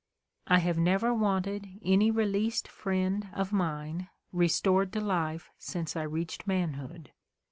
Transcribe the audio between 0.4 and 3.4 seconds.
I have never wanted any released friend